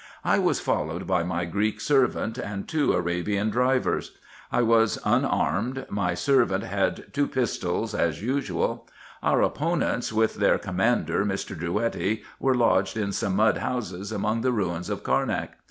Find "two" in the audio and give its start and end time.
2.67-2.91, 7.13-7.27